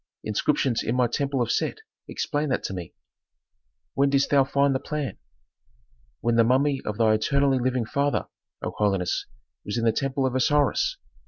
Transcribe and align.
"Inscriptions 0.23 0.81
in 0.81 0.95
my 0.95 1.05
temple 1.05 1.43
of 1.43 1.51
Set 1.51 1.77
explained 2.07 2.51
that 2.51 2.63
to 2.63 2.73
me." 2.73 2.95
"When 3.93 4.09
didst 4.09 4.31
thou 4.31 4.43
find 4.43 4.73
the 4.73 4.79
plan?" 4.79 5.19
"When 6.21 6.37
the 6.37 6.43
mummy 6.43 6.81
of 6.85 6.97
thy 6.97 7.13
eternally 7.13 7.59
living 7.59 7.85
father, 7.85 8.25
O 8.63 8.71
holiness, 8.75 9.27
was 9.63 9.77
in 9.77 9.85
the 9.85 9.91
temple 9.91 10.25
of 10.25 10.33
Osiris. 10.33 10.97